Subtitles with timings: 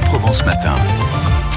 [0.00, 0.74] Bleu Provence Matin.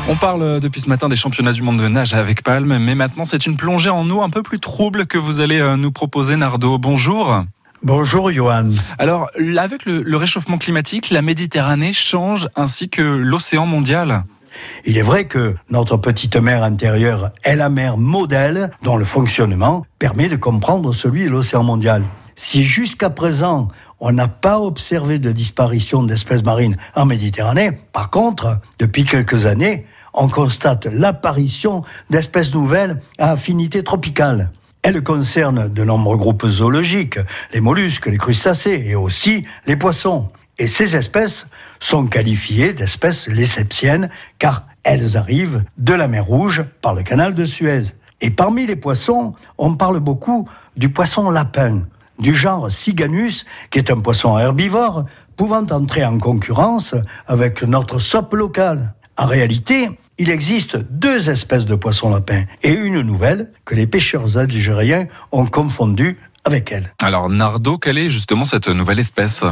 [0.08, 3.26] On parle depuis ce matin des championnats du monde de nage avec Palme, mais maintenant
[3.26, 6.36] c'est une plongée en eau un peu plus trouble que vous allez euh, nous proposer,
[6.36, 6.78] Nardo.
[6.78, 7.44] Bonjour.
[7.84, 8.72] Bonjour Johan.
[8.98, 14.24] Alors, avec le, le réchauffement climatique, la Méditerranée change ainsi que l'océan mondial.
[14.86, 19.86] Il est vrai que notre petite mer intérieure est la mer modèle dont le fonctionnement
[20.00, 22.04] permet de comprendre celui de l'océan mondial.
[22.36, 23.68] Si jusqu'à présent
[24.06, 29.86] on n'a pas observé de disparition d'espèces marines en Méditerranée, par contre, depuis quelques années,
[30.14, 34.52] on constate l'apparition d'espèces nouvelles à affinité tropicale.
[34.82, 37.18] Elles concernent de nombreux groupes zoologiques,
[37.54, 40.28] les mollusques, les crustacés et aussi les poissons.
[40.60, 41.48] Et ces espèces
[41.80, 47.46] sont qualifiées d'espèces léceptiennes car elles arrivent de la mer Rouge par le canal de
[47.46, 47.84] Suez.
[48.20, 51.84] Et parmi les poissons, on parle beaucoup du poisson lapin,
[52.24, 55.04] du genre Siganus, qui est un poisson herbivore,
[55.36, 56.96] pouvant entrer en concurrence
[57.28, 58.96] avec notre sope locale.
[59.18, 64.38] En réalité, il existe deux espèces de poissons lapins et une nouvelle que les pêcheurs
[64.38, 66.94] algériens ont confondue avec elle.
[67.04, 69.44] Alors Nardo, quelle est justement cette nouvelle espèce?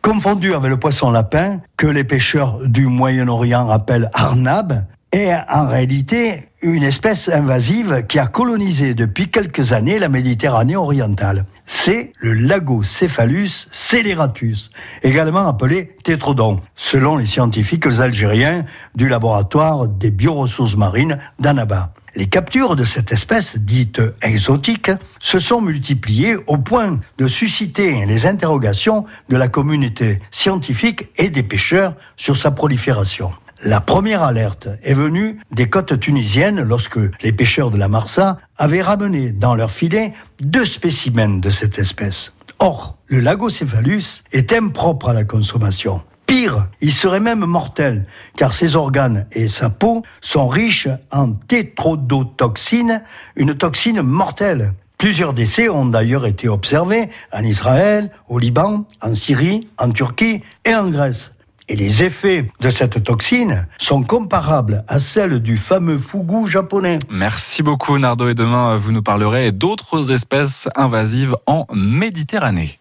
[0.00, 6.44] Confondue avec le poisson lapin, que les pêcheurs du Moyen-Orient appellent arnab, est en réalité
[6.62, 11.46] une espèce invasive qui a colonisé depuis quelques années la Méditerranée orientale.
[11.66, 14.70] C'est le Lagocéphalus scélératus,
[15.02, 21.92] également appelé tétrodon, selon les scientifiques algériens du laboratoire des bioressources marines d'Annaba.
[22.16, 28.26] Les captures de cette espèce, dite exotique, se sont multipliées au point de susciter les
[28.26, 33.30] interrogations de la communauté scientifique et des pêcheurs sur sa prolifération.
[33.62, 38.80] La première alerte est venue des côtes tunisiennes lorsque les pêcheurs de la Marsa avaient
[38.80, 42.32] ramené dans leur filet deux spécimens de cette espèce.
[42.58, 46.00] Or, le lagocéphalus est impropre à la consommation.
[46.24, 53.02] Pire, il serait même mortel, car ses organes et sa peau sont riches en tétrodotoxine,
[53.36, 54.72] une toxine mortelle.
[54.96, 60.74] Plusieurs décès ont d'ailleurs été observés en Israël, au Liban, en Syrie, en Turquie et
[60.74, 61.34] en Grèce.
[61.70, 66.98] Et les effets de cette toxine sont comparables à celles du fameux fougou japonais.
[67.08, 72.80] Merci beaucoup Nardo et demain vous nous parlerez d'autres espèces invasives en Méditerranée.